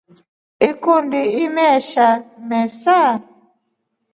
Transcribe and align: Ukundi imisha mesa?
Ukundi 0.69 1.19
imisha 1.45 2.07
mesa? 2.49 2.99